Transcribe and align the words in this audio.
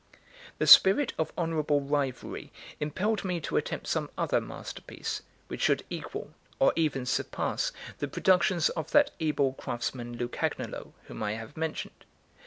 The 0.57 0.65
spirit 0.65 1.13
of 1.19 1.31
honourable 1.37 1.79
rivalry 1.81 2.51
impelled 2.79 3.23
me 3.23 3.39
to 3.41 3.55
attempt 3.55 3.85
some 3.85 4.09
other 4.17 4.41
masterpiece, 4.41 5.21
which 5.47 5.61
should 5.61 5.85
equal, 5.91 6.33
or 6.57 6.73
even 6.75 7.05
surpass, 7.05 7.71
the 7.99 8.07
productions 8.07 8.69
of 8.69 8.89
that 8.93 9.11
able 9.19 9.53
craftsman, 9.53 10.17
Lucagnolo, 10.17 10.93
whom 11.05 11.21
I 11.21 11.33
have 11.33 11.55
mentioned. 11.55 12.05